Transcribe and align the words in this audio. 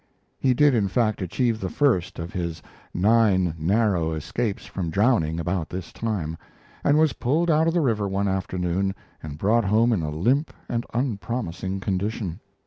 He 0.39 0.55
did, 0.55 0.73
in 0.73 0.87
fact, 0.87 1.21
achieve 1.21 1.59
the 1.59 1.69
first 1.69 2.17
of 2.17 2.33
his 2.33 2.63
"nine 2.91 3.53
narrow 3.59 4.13
escapes 4.13 4.65
from 4.65 4.89
drowning" 4.89 5.39
about 5.39 5.69
this 5.69 5.93
time, 5.93 6.37
and 6.83 6.97
was 6.97 7.13
pulled 7.13 7.51
out 7.51 7.67
of 7.67 7.73
the 7.75 7.81
river 7.81 8.07
one 8.07 8.27
afternoon 8.27 8.95
and 9.21 9.37
brought 9.37 9.65
home 9.65 9.93
in 9.93 10.01
a 10.01 10.09
limp 10.09 10.51
and 10.67 10.87
unpromising 10.91 11.81
condition. 11.81 12.39